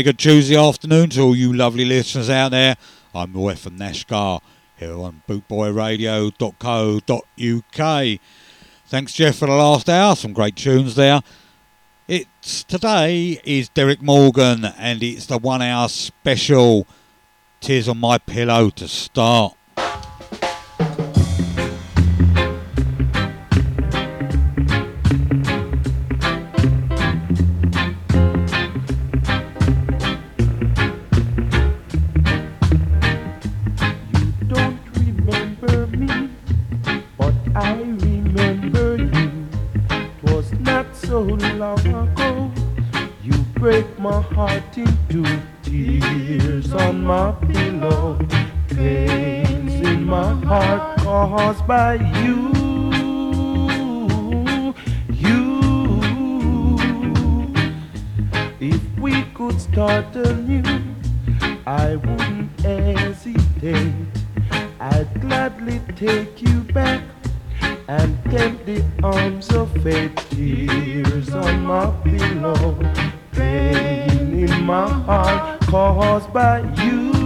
[0.00, 2.74] very good Tuesday afternoon to all you lovely listeners out there.
[3.14, 4.40] I'm Roy from Nashgar
[4.78, 8.20] here on bootboyradio.co.uk.
[8.86, 10.16] Thanks, Jeff, for the last hour.
[10.16, 11.20] Some great tunes there.
[12.08, 16.86] It's today is Derek Morgan, and it's the one hour special.
[17.60, 19.54] Tears on my pillow to start.
[43.70, 45.22] break my heart into
[45.62, 48.18] tears on my pillow.
[48.68, 52.40] Pains in my heart caused by you.
[55.24, 55.44] You.
[58.58, 60.64] If we could start anew,
[61.64, 63.94] I wouldn't hesitate.
[64.80, 67.04] I'd gladly take you back
[67.86, 70.16] and tempt the arms of fate.
[70.30, 73.19] Tears on my pillow
[73.50, 77.19] pain in my heart caused by you.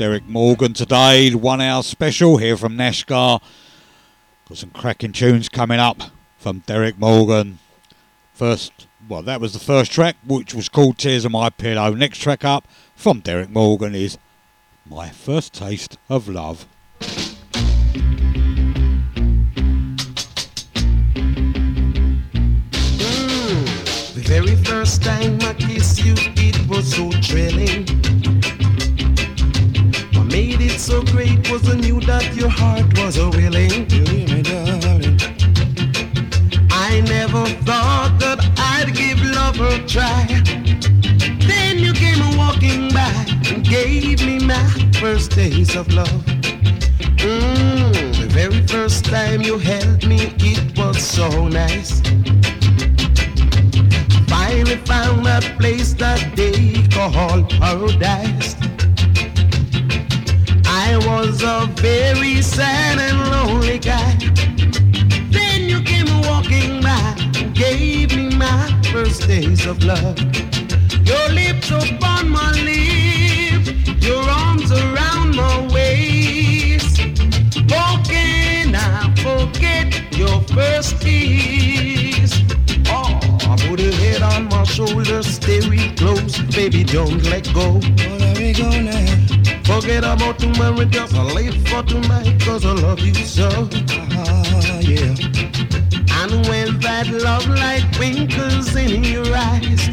[0.00, 3.42] Morgan today, one hour special here from Nashgar.
[4.48, 6.04] Got some cracking tunes coming up
[6.38, 7.58] from Derek Morgan.
[8.32, 11.92] First, well, that was the first track, which was called Tears on My Pillow.
[11.92, 14.16] Next track up from Derek Morgan is
[14.88, 16.66] My First Taste of Love.
[24.14, 28.09] The very first time I kissed you, it was so thrilling
[30.40, 33.74] made it so great was I knew that your heart was a willing.
[36.88, 38.38] I never thought that
[38.72, 40.24] I'd give love a try.
[41.50, 43.12] Then you came walking by
[43.50, 44.64] and gave me my
[45.02, 46.22] first taste of love.
[47.28, 47.92] Mm,
[48.22, 50.20] the very first time you held me,
[50.52, 52.00] it was so nice.
[54.34, 58.69] Finally found that place that they call paradise.
[60.82, 64.16] I was a very sad and lonely guy.
[65.28, 67.14] Then you came walking by
[67.52, 70.18] gave me my first days of love.
[71.04, 73.68] Your lips upon my lips,
[74.08, 76.96] your arms around my waist.
[77.70, 82.32] How can I forget your first kiss?
[82.86, 83.20] Oh,
[83.52, 85.60] I put a head on my shoulder, stay
[85.96, 87.80] close, baby, don't let go.
[87.82, 89.29] Oh, let me go now.
[89.70, 93.46] Forget about tomorrow, just I live for tonight, cause I love you so.
[93.48, 95.14] Uh, yeah.
[96.18, 99.84] And when that love light twinkles in your eyes,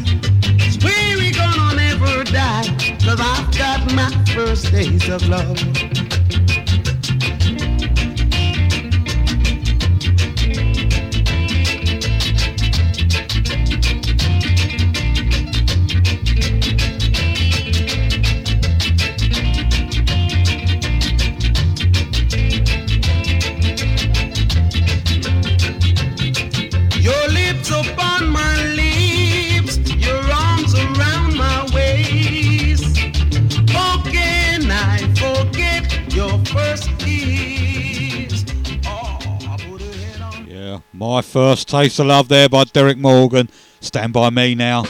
[0.74, 2.64] swear we gonna never die,
[3.04, 5.97] cause I've got my first taste of love.
[41.18, 43.50] My first taste of love there by Derek Morgan.
[43.80, 44.84] Stand by me now.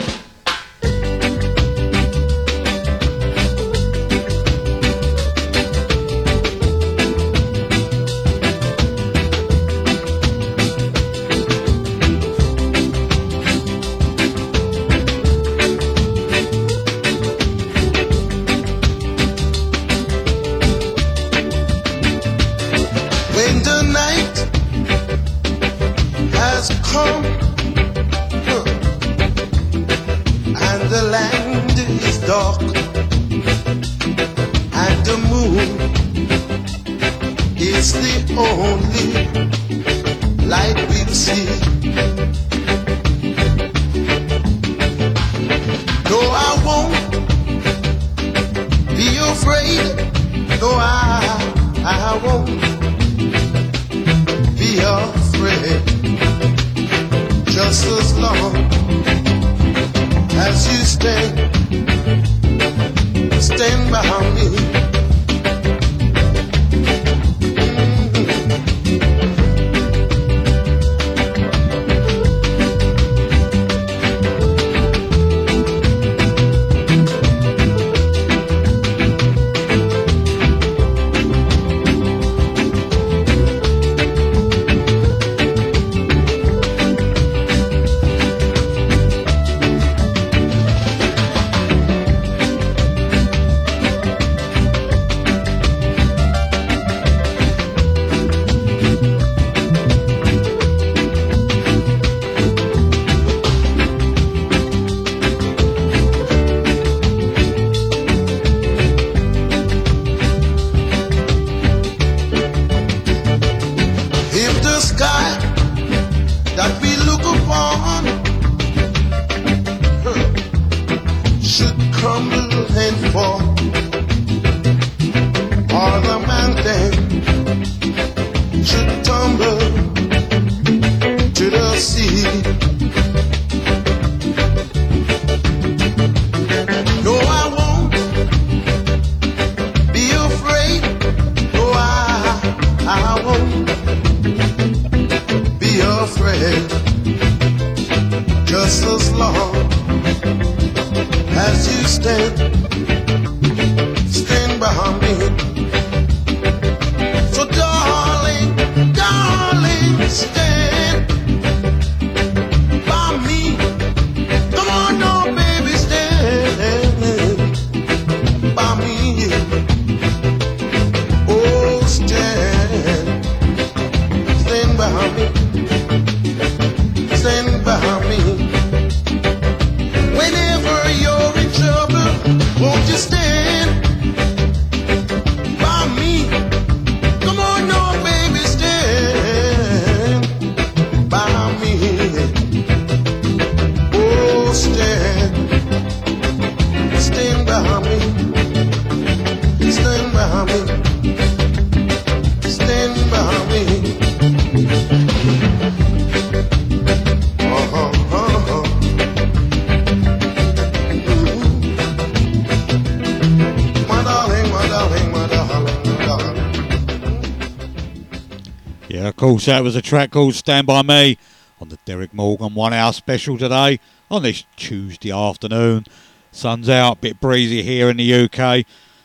[219.32, 221.18] Course, that was a track called Stand By Me
[221.60, 223.78] on the Derek Morgan one hour special today
[224.10, 225.84] on this Tuesday afternoon.
[226.32, 228.64] Sun's out, bit breezy here in the UK.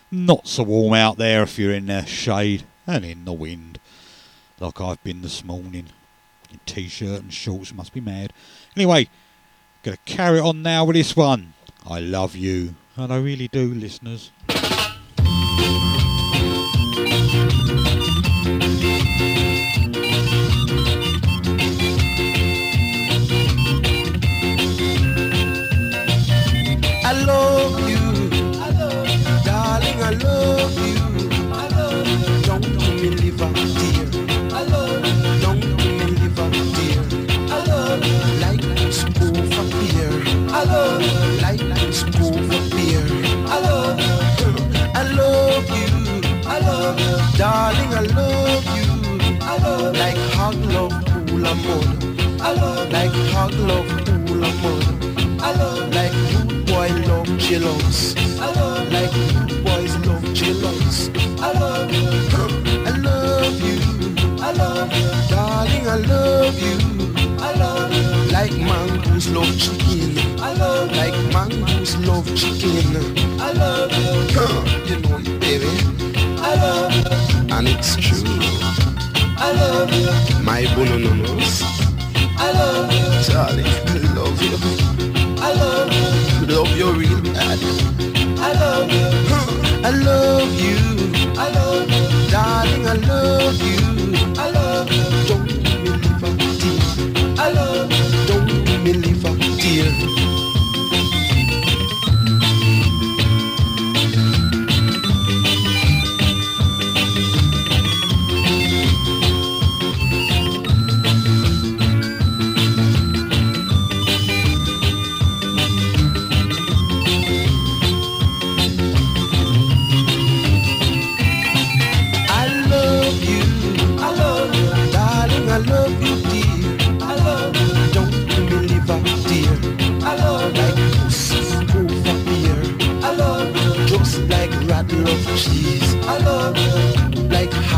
[0.10, 3.82] Not so warm out there if you're in the shade and in the wind,
[4.62, 5.90] like I've been this morning.
[6.50, 8.32] In t shirt and shorts, must be mad.
[8.78, 9.10] Anyway,
[9.84, 11.54] gonna carry on now with this one.
[11.86, 14.32] I love you, and I really do, listeners.
[47.38, 47.94] Darling.
[47.94, 48.84] I love you.
[50.00, 50.94] Like hog love
[51.28, 52.04] pool of mud.
[52.92, 53.88] Like hog love
[54.26, 55.94] pool of mud.
[55.94, 58.16] Like rude boy love jealous.
[58.92, 61.10] Like rude boys love jealous.
[61.40, 62.10] I love you.
[62.86, 62.92] I
[64.40, 65.10] I love you.
[65.30, 66.78] Darling I love you.
[68.32, 70.18] Like mongoose love chicken.
[70.40, 70.98] I love you.
[70.98, 73.18] Like mongoose love chicken.
[73.40, 74.96] I love you.
[74.96, 76.23] You know it, baby.
[77.52, 78.24] And it's true.
[79.38, 80.10] I love you.
[80.44, 81.64] My bononos.
[82.38, 83.08] I love you.
[83.24, 84.58] Charlie, I love you.
[85.42, 86.48] I love you.
[86.56, 87.60] Love you real bad.
[88.40, 89.08] I love you.
[89.86, 90.78] I love you.
[91.38, 92.32] I love you.
[92.32, 93.93] Darling, I love you.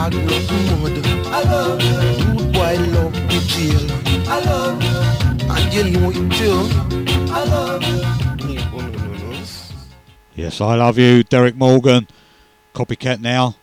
[0.06, 2.52] I love you.
[2.52, 3.16] Boy love
[3.50, 3.82] jail.
[4.30, 5.00] I love you.
[5.50, 6.70] And you know it too.
[7.34, 8.06] I love you.
[10.36, 12.08] Yes, I love you, Derek Morgan.
[12.76, 13.56] Copycat now.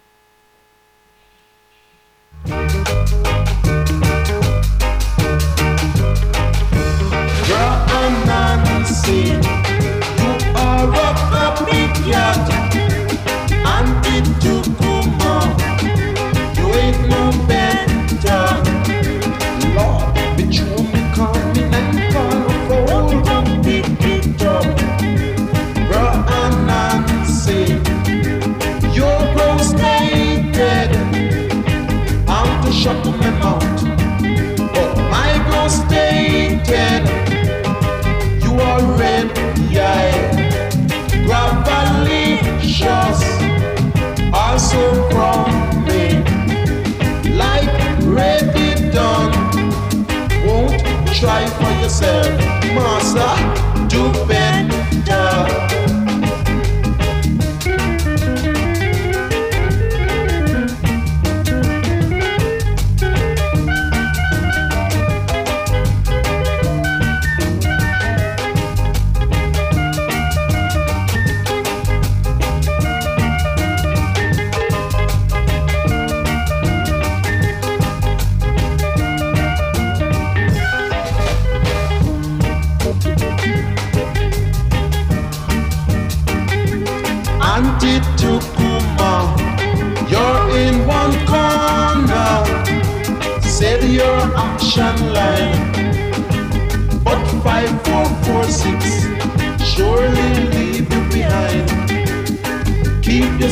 [51.82, 52.38] Yourself,
[52.74, 53.88] master.
[53.88, 54.41] Do better.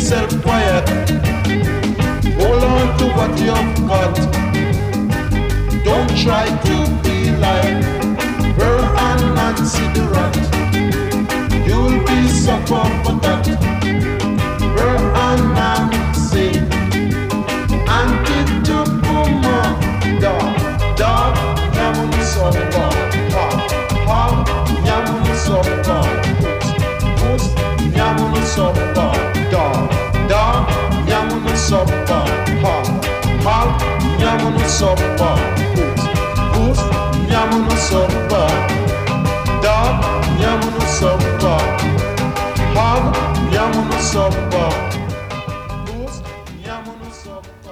[0.00, 0.88] Yourself quiet.
[2.38, 4.14] Hold oh on to what you've got.
[5.85, 7.85] Don't try to be like
[8.57, 10.37] Pearl and Nancy the Rat.
[11.66, 13.70] You'll be suffer for that.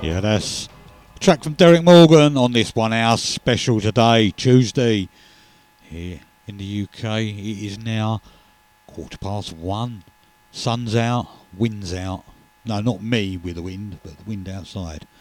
[0.02, 0.68] Yeah, that's
[1.16, 5.08] a track from Derek Morgan on this one hour special today, Tuesday,
[5.82, 7.20] here in the UK.
[7.20, 8.22] It is now
[8.86, 10.04] quarter past one.
[10.50, 12.24] Sun's out, wind's out.
[12.68, 15.06] No, not me with the wind, but the wind outside.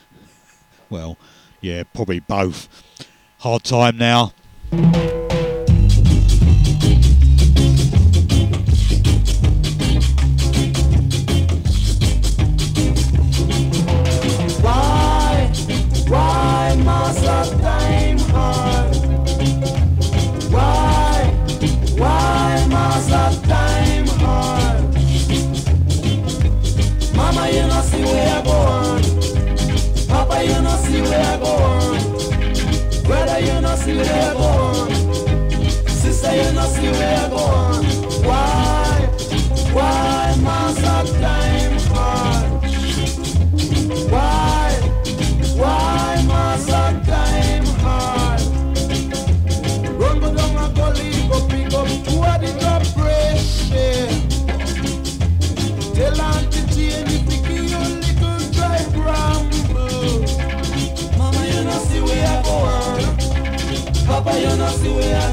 [0.89, 1.17] Well,
[1.59, 2.69] yeah, probably both.
[3.39, 4.31] Hard time now.
[64.87, 65.26] Papa, you not see where I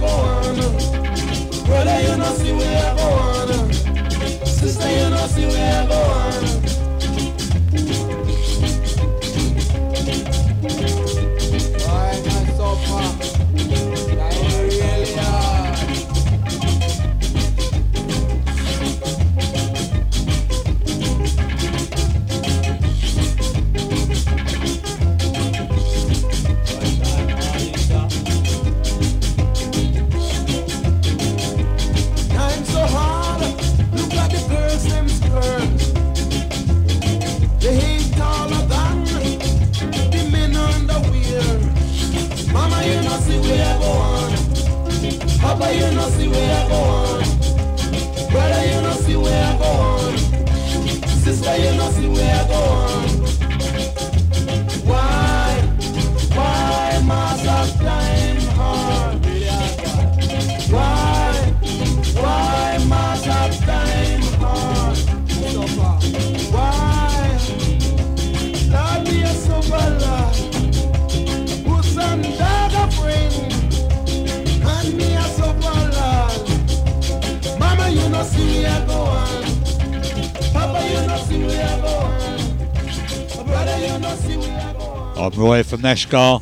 [85.84, 86.40] from Neshgar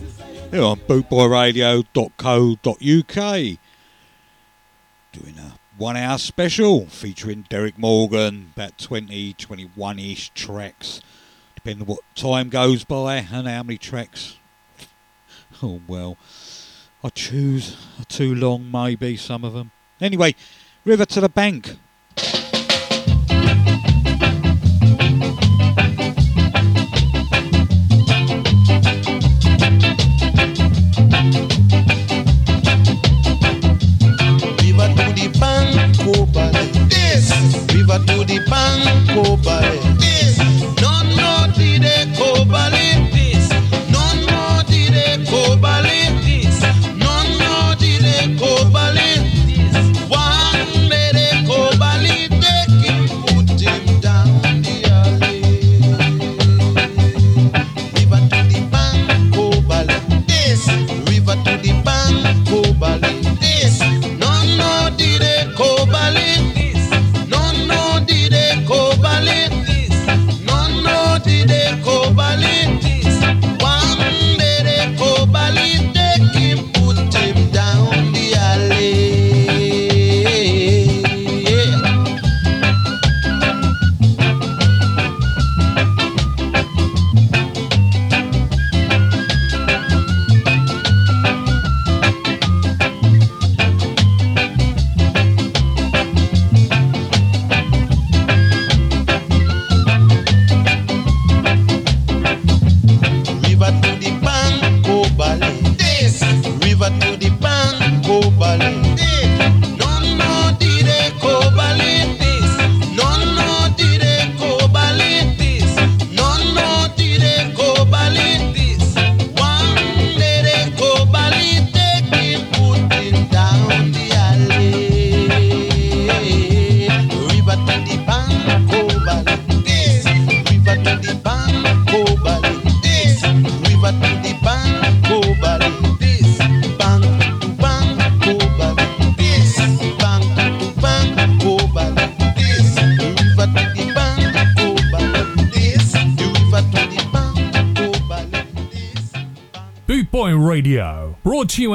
[0.51, 3.59] here on bootboyradio.co.uk.
[5.13, 11.01] Doing a one hour special featuring Derek Morgan, about 20, 21 ish tracks,
[11.55, 14.39] depending on what time goes by and how many tracks.
[15.65, 16.17] Oh well,
[17.05, 17.77] I choose
[18.09, 19.71] too long, maybe some of them.
[20.01, 20.35] Anyway,
[20.85, 21.77] River to the Bank
[38.53, 40.02] to you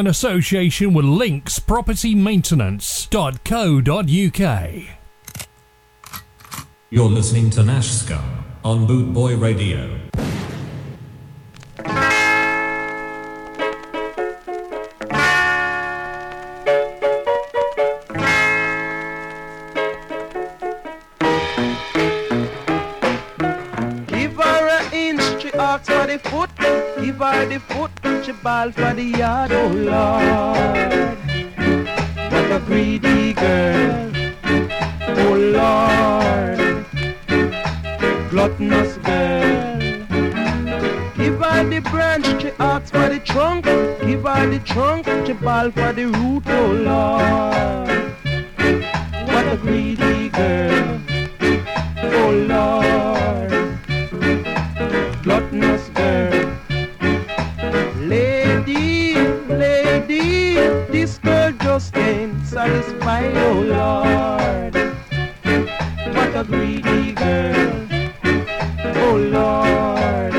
[0.08, 4.72] in association with Links Property Maintenance.co.uk.
[6.90, 8.24] You're listening to Nashska
[8.64, 10.00] on Bootboy Radio.
[24.08, 26.50] Give her an inch, she asks for the foot.
[28.28, 31.18] She ball for the yard, oh Lord.
[32.30, 34.12] What a greedy girl,
[35.24, 36.60] oh Lord.
[38.30, 39.80] Gluttonous girl.
[41.16, 43.64] Give her the branch, she asks for the trunk.
[43.64, 47.88] Give her the trunk, she ball for the root, oh Lord.
[49.30, 51.00] What a greedy girl,
[52.04, 53.57] oh Lord.
[62.58, 64.74] satisfied, oh Lord.
[66.16, 67.88] What a greedy girl,
[69.06, 70.34] oh Lord.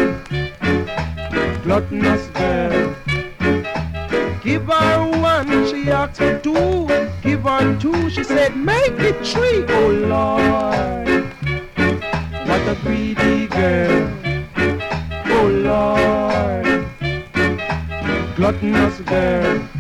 [1.63, 2.97] Gluttonous girl.
[4.43, 6.89] Give her one, she asked for two.
[7.23, 11.09] Give her two, she said, make it three, oh Lord.
[12.49, 14.11] What a greedy girl,
[15.37, 16.67] oh Lord.
[18.35, 19.78] Gluttonous girl.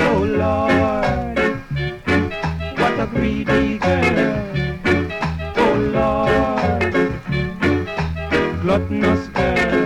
[0.00, 1.38] oh Lord.
[2.78, 4.74] What a greedy girl,
[5.56, 6.92] oh Lord.
[8.62, 9.82] Gluttonous girl.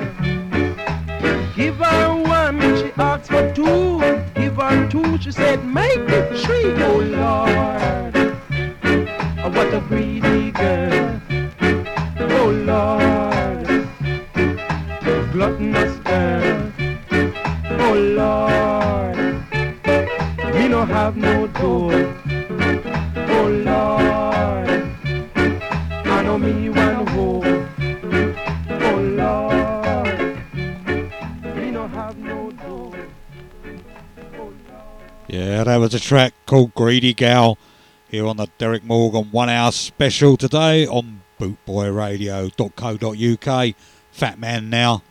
[1.54, 4.00] Give her one, she for two.
[4.34, 6.95] Give her two, she said, make it three.
[35.96, 37.56] a track called Greedy Gal
[38.08, 43.74] here on the Derek Morgan one hour special today on bootboyradio.co.uk.
[44.10, 45.02] Fat man now.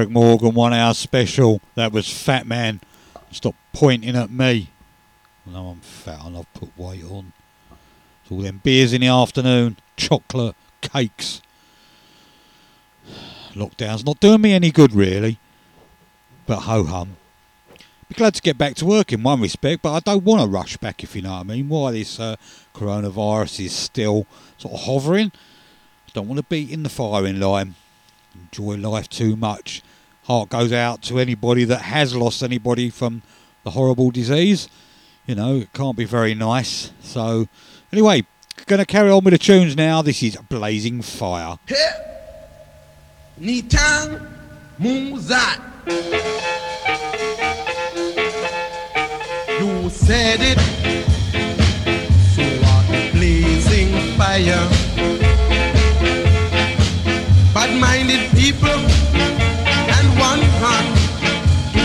[0.00, 1.60] Derek Morgan one hour special.
[1.74, 2.80] That was Fat Man.
[3.30, 4.70] Stop pointing at me.
[5.46, 7.34] I know I'm fat and I've put weight on.
[8.22, 11.42] It's all them beers in the afternoon, chocolate, cakes.
[13.52, 15.38] Lockdown's not doing me any good really.
[16.46, 17.18] But ho hum.
[18.08, 20.48] Be glad to get back to work in one respect, but I don't want to
[20.48, 21.68] rush back if you know what I mean.
[21.68, 22.36] Why this uh,
[22.74, 25.30] coronavirus is still sort of hovering.
[26.08, 27.74] I don't want to be in the firing line
[28.34, 29.82] enjoy life too much.
[30.30, 33.22] Oh, Heart goes out to anybody that has lost anybody from
[33.64, 34.68] the horrible disease.
[35.26, 36.92] You know, it can't be very nice.
[37.00, 37.48] So,
[37.92, 38.24] anyway,
[38.68, 40.02] to carry on with the tunes now.
[40.02, 41.58] This is Blazing Fire.
[49.58, 50.60] You said it.
[52.36, 54.79] So what blazing fire.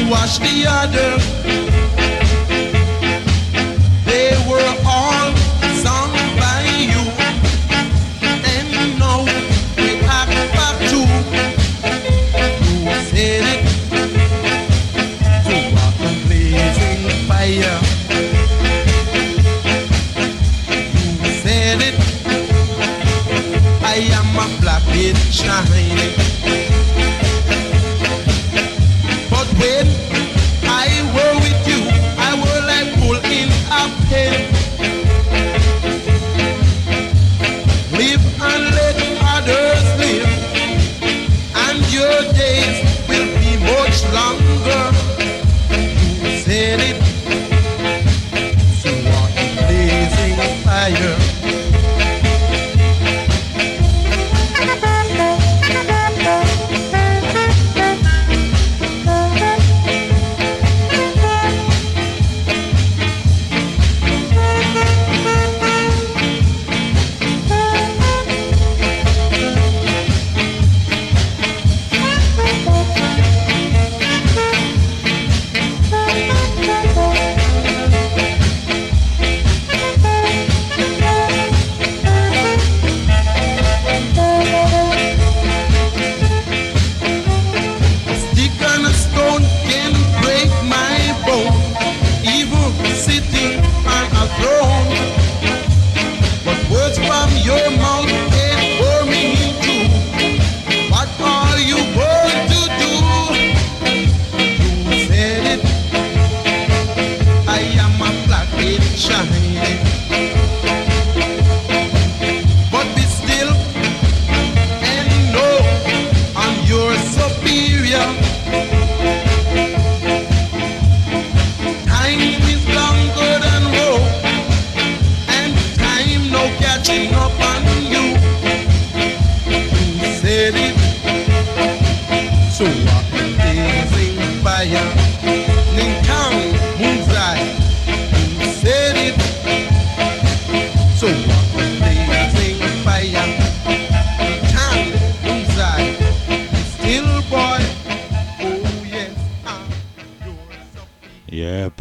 [0.10, 1.75] Wash the other.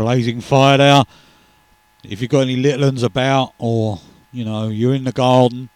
[0.05, 1.03] Blazing fire there.
[2.05, 4.01] If you've got any little uns about, or
[4.33, 5.71] you know, you're in the garden,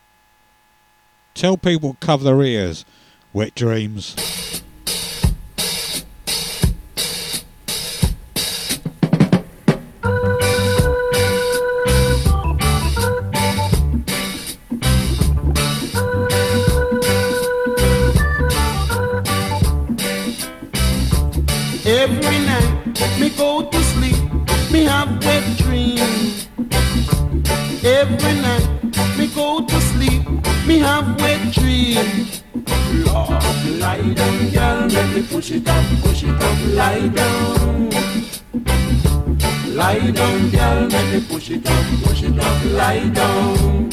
[1.32, 2.84] tell people cover their ears.
[3.32, 4.58] Wet dreams.
[30.78, 32.42] Have wet dreams.
[33.06, 33.42] Lord,
[33.78, 37.90] lie down, girl, let me push it up, push it up, lie down.
[39.74, 43.90] Lie down, girl, let me push it up, push it up, lie down.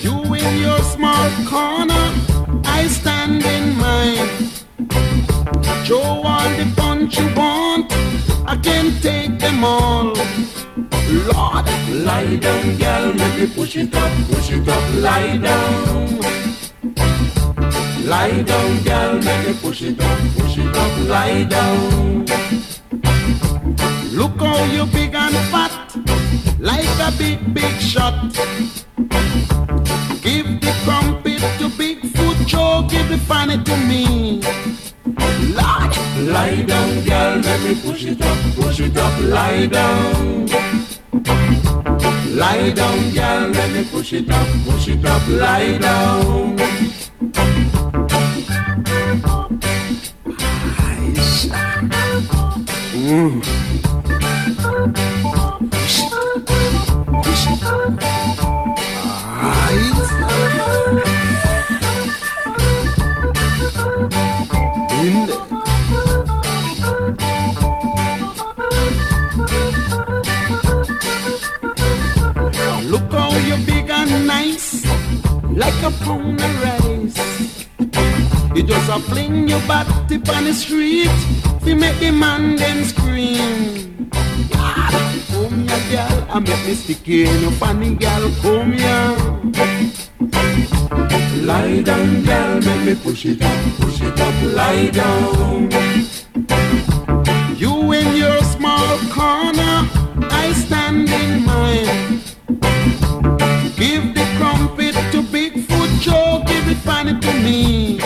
[0.00, 2.06] You in your small corner,
[2.64, 4.28] I stand in mine.
[5.84, 7.92] Show all the punch you want,
[8.46, 10.11] I can take them all.
[10.74, 16.18] Lord, lie down, girl, make me push it up, push it up, lie down.
[18.06, 22.24] Lie down, girl, make me push it up, push it up, lie down.
[24.12, 25.94] Look how you big and fat,
[26.58, 28.32] like a big, big shot.
[30.22, 34.40] Give the crumpet to Bigfoot Joe, give the fanny to me.
[35.04, 40.46] Lie down, girl, let me push it up, push it up, lie down.
[42.36, 46.56] Lie down, girl, let me push it up, push it up, lie down.
[52.94, 53.42] Mm.
[75.82, 76.12] Like a.
[78.54, 81.10] You just a fling your body on the street,
[81.64, 84.10] we make the man then scream.
[84.12, 89.16] Come here, girl, I make me stick in your funny girl, come here.
[91.42, 95.70] Lie down, girl, make me push it up, push it up, lie down.
[97.56, 99.88] You in your small corner,
[100.30, 102.11] I stand in mine.
[107.42, 107.98] Me.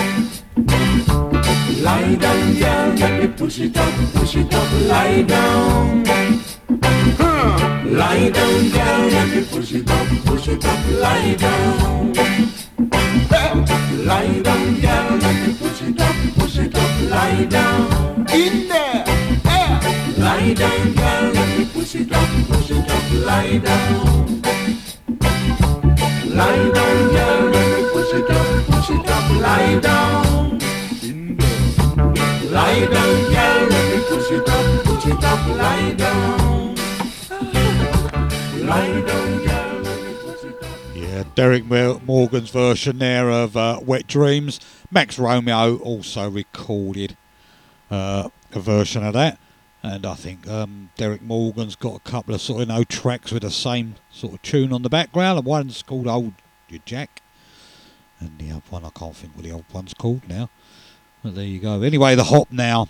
[1.83, 6.05] Lie down, girl, let me push it up, push it up, lie down.
[7.19, 7.85] Huh.
[7.85, 12.13] Lie down, girl, let me push it up, push it up, lie down.
[14.07, 18.27] Lie down, girl, let me push it up, push it up, lie down.
[18.33, 19.05] In there,
[19.45, 19.69] hey.
[20.19, 24.43] Lie down, girl, let me push it up, push it up, lie down.
[26.37, 27.46] Lie down, girl,
[29.41, 30.59] lie down.
[32.51, 36.75] Lie down, girl, let me push it up, push it up, lie down.
[38.67, 39.67] Lie down, girl.
[40.95, 44.61] Yeah, Derek Morgan's version there of uh, Wet Dreams.
[44.91, 47.17] Max Romeo also recorded
[47.91, 49.39] uh, a version of that.
[49.83, 53.31] And I think um, Derek Morgan's got a couple of sort of you know tracks
[53.31, 55.39] with the same sort of tune on the background.
[55.39, 56.33] And one's called Old
[56.85, 57.23] Jack,
[58.21, 60.49] and the other one I can't think what the old one's called now.
[61.23, 61.83] But there you go.
[61.83, 62.87] Anyway, the hop now.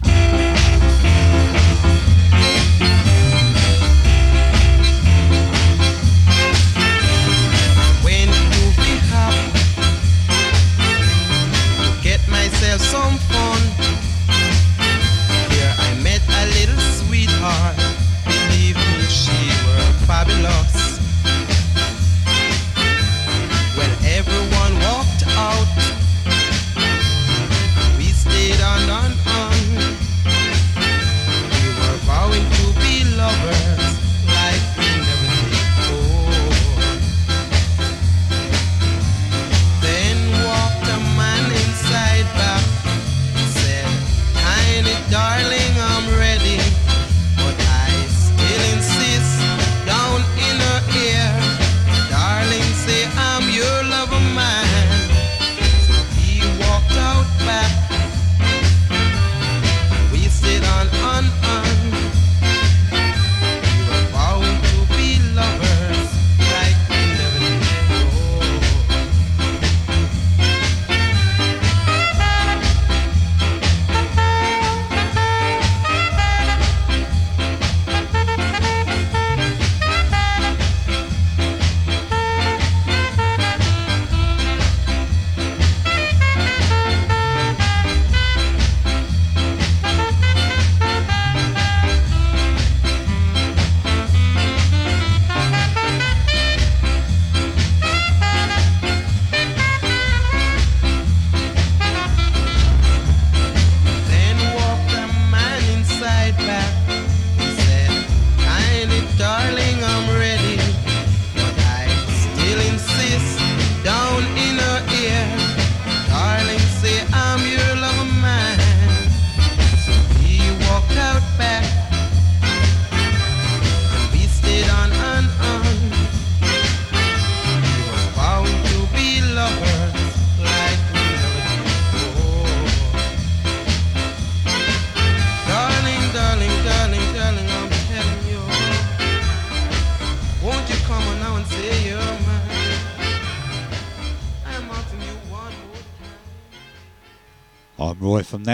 [8.04, 9.60] when you feel happy.
[12.02, 13.60] Get myself some fun.
[15.50, 17.76] Here I met a little sweetheart.
[18.24, 20.95] Believe me, she were fabulous.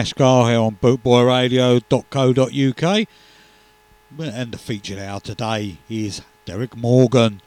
[0.03, 3.09] Ash here on bootboyradio.co.uk.
[4.18, 7.40] And the featured now today is Derek Morgan.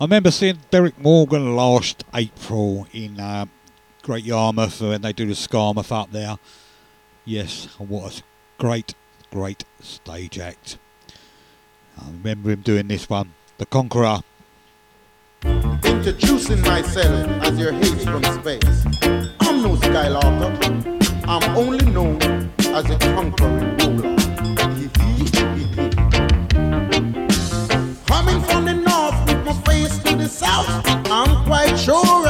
[0.00, 3.46] I remember seeing Derek Morgan last April in uh,
[4.02, 6.36] Great Yarmouth when they do the Skamouth up there.
[7.24, 8.22] Yes, what a
[8.58, 8.94] great,
[9.32, 10.78] great stage act.
[12.00, 14.20] I remember him doing this one, The Conqueror.
[15.42, 18.84] Introducing myself as your hero from space.
[19.40, 21.01] I'm no Skylarker.
[21.24, 22.20] I'm only known
[22.58, 24.16] as a conquering ruler.
[28.06, 30.68] Coming from the north with my face to the south,
[31.10, 32.21] I'm quite sure.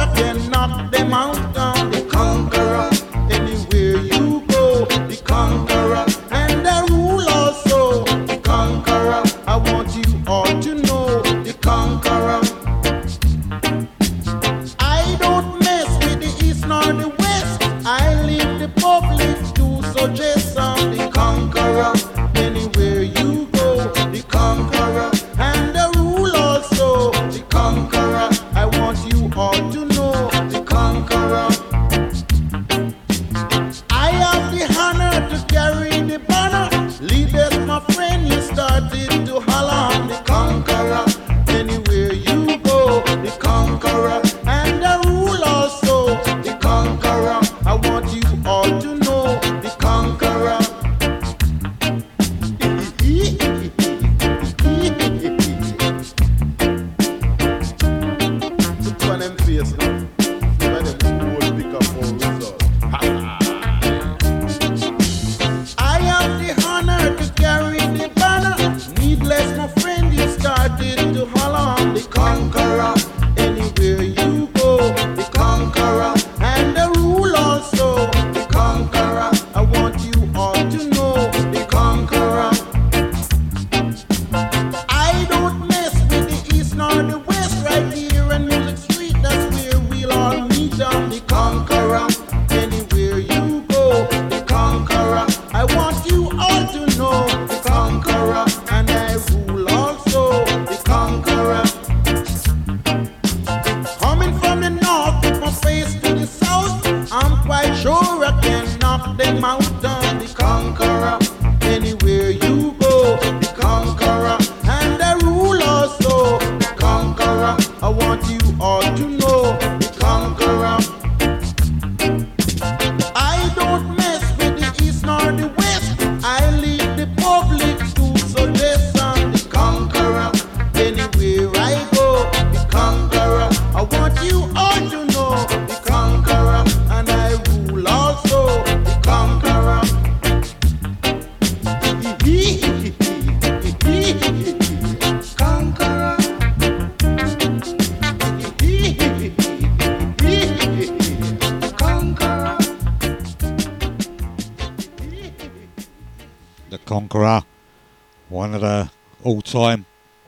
[159.23, 159.85] all time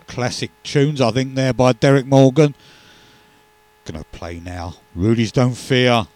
[0.07, 2.55] classic tunes, I think, there by Derek Morgan.
[3.85, 4.75] Gonna play now.
[4.95, 6.07] Rudy's Don't Fear.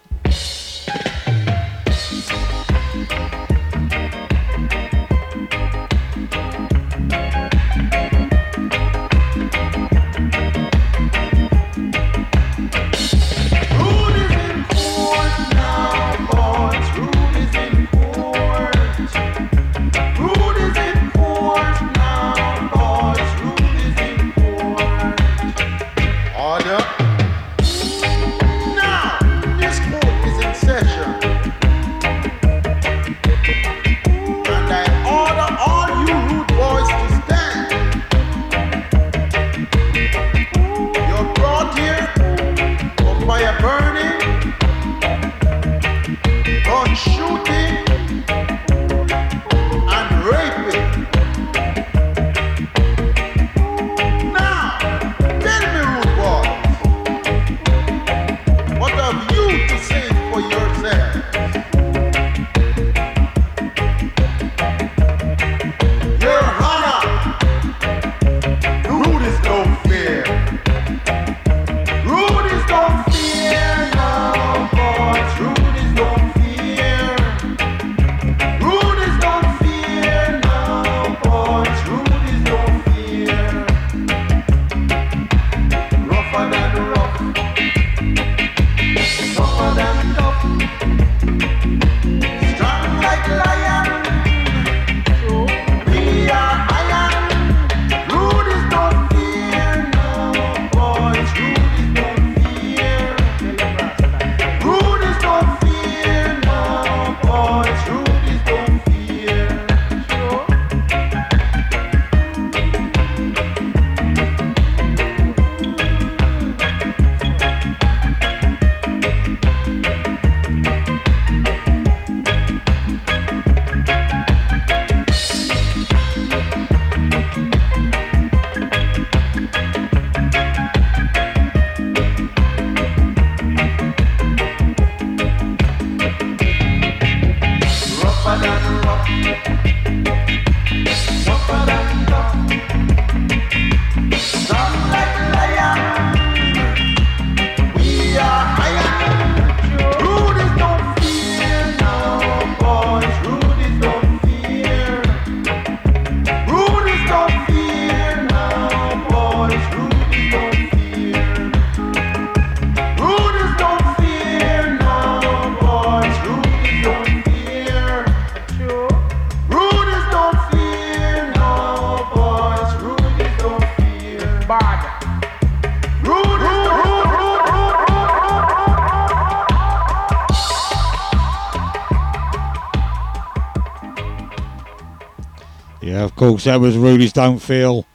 [186.19, 187.85] Course, that was Rudy's Don't Feel.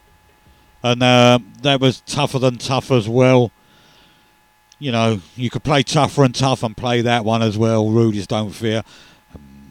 [0.82, 3.52] And uh, that was Tougher Than Tough as well.
[4.78, 8.26] You know, you could play Tougher and Tough and play that one as well, Rudy's
[8.26, 8.82] Don't Fear.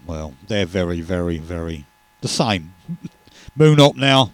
[0.06, 1.88] Well, they're very, very, very
[2.22, 2.76] the same.
[3.56, 4.32] Moon Hop now.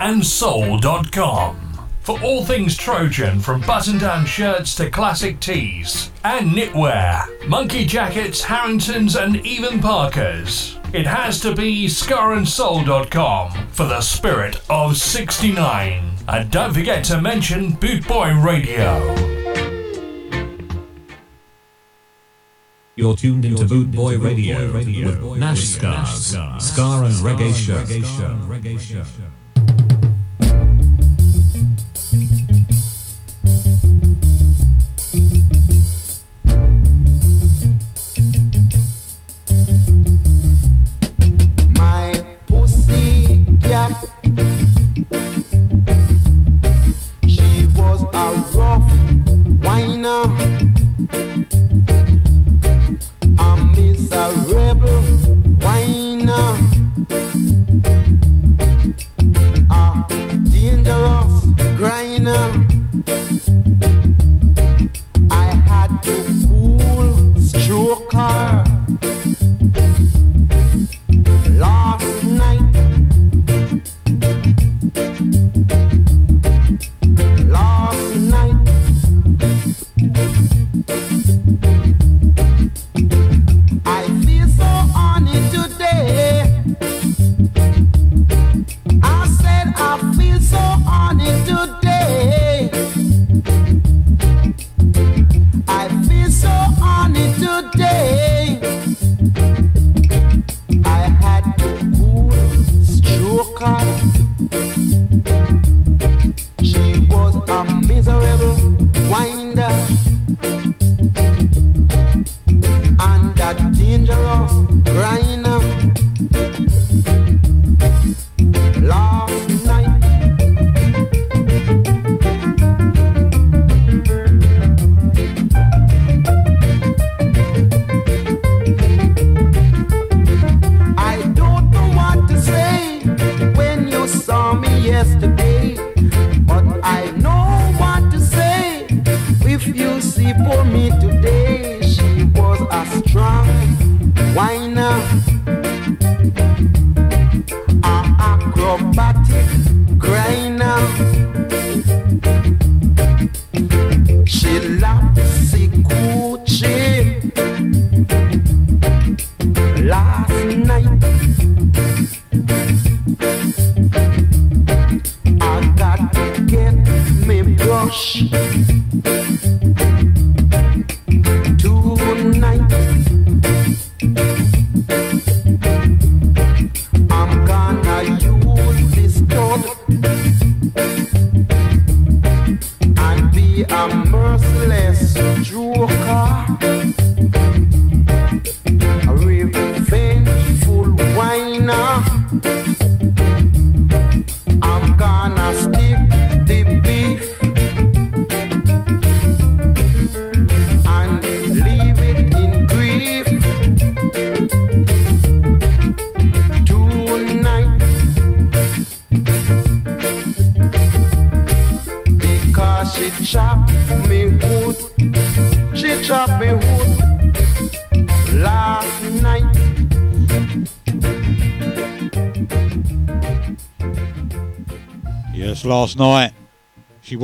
[0.00, 1.56] www.scarandsoul.com
[2.00, 8.42] for all things Trojan from button down shirts to classic tees and knitwear, monkey jackets,
[8.42, 10.78] Harringtons, and even Parkas.
[10.94, 16.10] It has to be scarandsoul.com for the spirit of 69.
[16.26, 19.14] And don't forget to mention Bootboy Radio.
[22.96, 24.88] You're tuned into Boot Boy Radio, with
[25.38, 27.54] Nash Scars, Ska and Reggae
[28.80, 29.39] Show.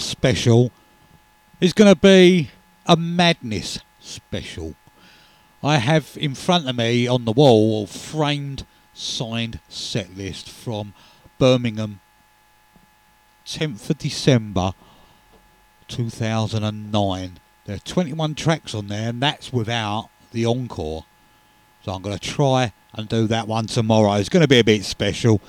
[0.00, 0.70] special
[1.60, 2.50] is going to be
[2.86, 4.74] a madness special.
[5.62, 10.94] I have in front of me on the wall a framed signed set list from
[11.38, 12.00] Birmingham
[13.46, 14.72] 10th of December
[15.88, 17.40] 2009.
[17.64, 21.04] There are 21 tracks on there and that's without the encore.
[21.84, 24.14] So I'm going to try and do that one tomorrow.
[24.14, 25.40] It's going to be a bit special.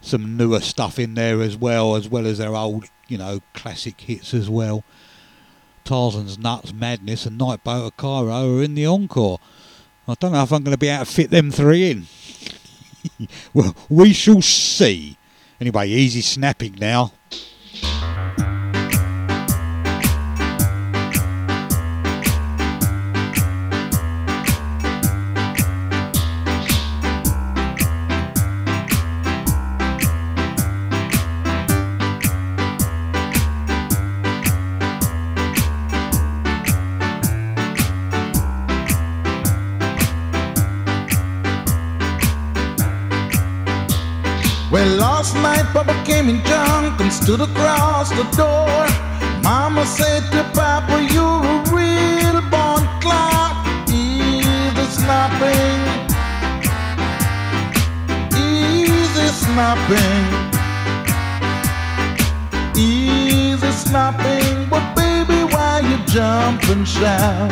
[0.00, 4.00] Some newer stuff in there as well, as well as their old you know, classic
[4.00, 4.84] hits as well.
[5.84, 9.40] Tarzan's Nuts, Madness, and Night Boat of Cairo are in the encore.
[10.06, 12.06] I don't know if I'm going to be able to fit them three in.
[13.54, 15.16] well, we shall see.
[15.60, 17.12] Anyway, easy snapping now.
[44.70, 48.86] Well, last night Papa came in drunk and stood across the door.
[49.42, 53.66] Mama said to Papa, You're a real born clock.
[53.90, 55.80] Easy snapping.
[58.38, 60.24] Easy snapping.
[62.76, 64.68] Easy snapping.
[64.70, 67.50] But baby, why you jump and shout?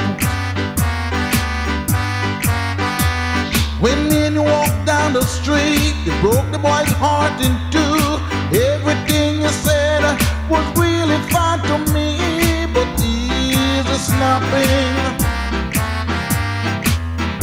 [3.81, 8.59] When then you walk down the street, you broke the boy's heart in two.
[8.59, 10.03] Everything you said
[10.51, 14.97] was really fine to me, but easy snapping,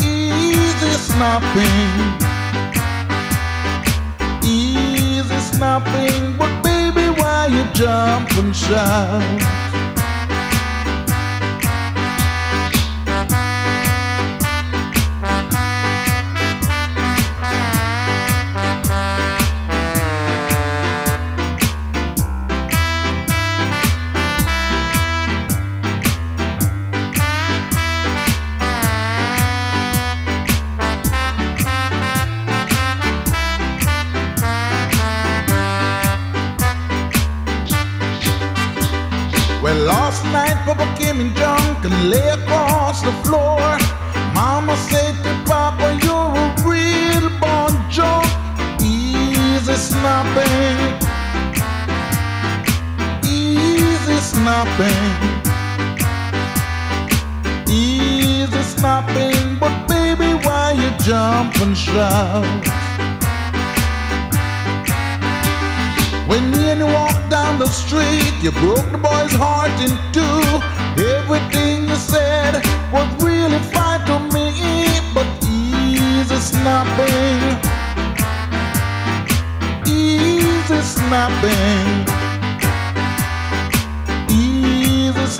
[0.04, 1.94] easy snapping,
[4.44, 6.38] easy snapping.
[6.38, 9.65] But baby, why you jump and shout?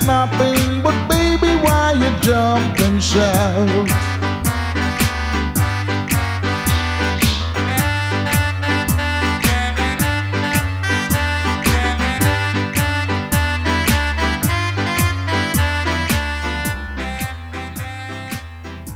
[0.06, 0.82] Snapping.
[0.82, 3.58] But baby, why you jump and shout?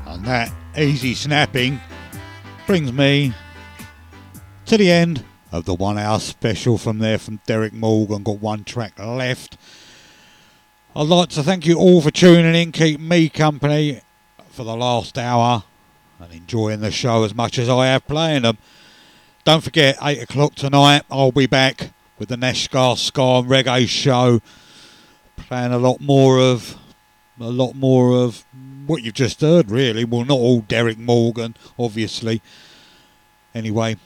[0.07, 1.81] And that easy snapping
[2.69, 3.35] brings me
[4.67, 8.23] to the end of the one hour special from there from Derek Morgan.
[8.23, 9.57] Got one track left.
[10.97, 14.01] I'd like to thank you all for tuning in, keep me company
[14.49, 15.63] for the last hour
[16.19, 18.59] and enjoying the show as much as I have playing them.
[19.45, 24.43] Don't forget, 8 o'clock tonight, I'll be back with the Nashgar Ska and Reggae show,
[25.37, 26.77] playing a lot more of
[27.39, 28.45] a lot more of
[28.89, 30.05] what you've just heard, really.
[30.05, 32.43] Well, not all Derek Morgan, obviously.
[33.55, 33.97] Anyway,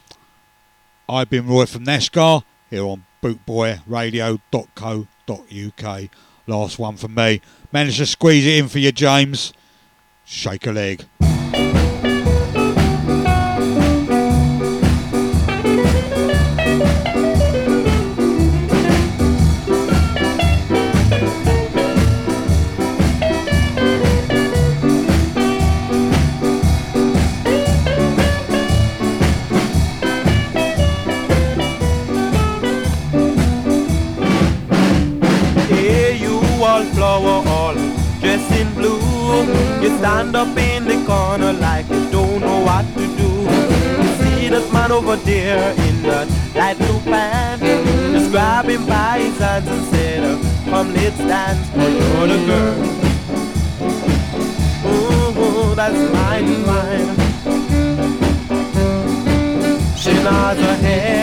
[1.08, 6.10] I've been Roy from Nashgar here on bootboyradio.co.uk.
[6.46, 7.40] Last one from me.
[7.72, 9.52] Managed to squeeze it in for you, James.
[10.24, 11.04] Shake a leg.
[39.84, 43.28] You stand up in the corner like you don't know what to do.
[44.02, 47.62] You see that man over there in that light blue pants.
[47.62, 50.22] Just grab him by his hands and said,
[50.70, 52.76] Come, let's dance, for you're the girl.
[54.88, 57.08] Ooh, that's mine, mine.
[59.98, 61.13] She nods her head.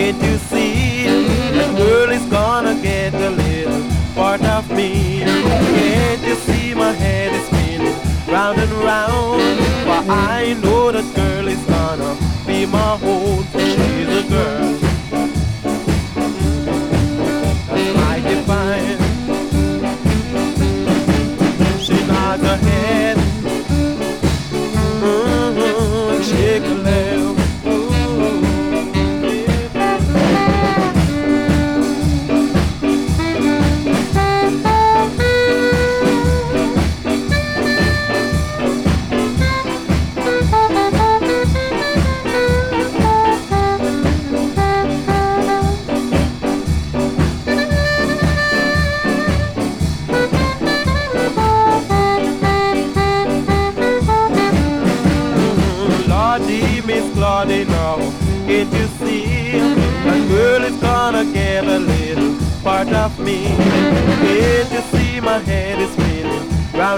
[0.00, 1.04] Can't you see?
[1.52, 3.82] That girl is gonna get a little
[4.14, 5.20] part of me.
[5.20, 7.94] Can't you see my head is spinning
[8.26, 9.42] round and round?
[9.84, 13.42] For I know that girl is gonna be my whole.
[13.52, 14.89] She's a girl.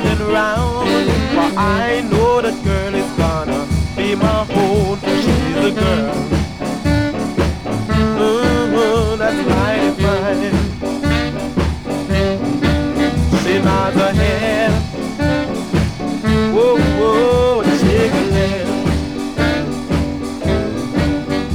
[0.02, 0.88] Round and round?
[1.34, 4.96] For I know that girl is gonna be my whole.
[4.96, 6.14] She's a girl.
[8.18, 10.54] Mm-hmm, that's mighty fine.
[13.42, 14.72] She nods her head.
[16.54, 18.66] Whoa, whoa, shake her leg.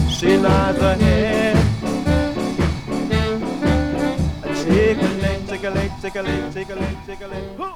[0.10, 1.56] She nods her head.
[4.56, 7.67] Shake a leg, shake a leg, shake a